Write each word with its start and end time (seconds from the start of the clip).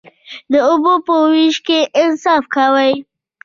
د 0.51 0.53
اوبو 0.69 0.93
په 1.05 1.13
ویش 1.31 1.57
کې 1.67 1.79
انصاف 2.01 2.43
کوئ؟ 2.55 2.93